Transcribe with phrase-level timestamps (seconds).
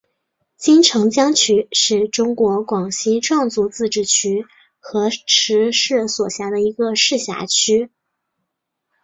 [0.57, 4.47] 金城江区是中国广西壮族自治区
[4.79, 7.91] 河池市所辖的一个市辖区。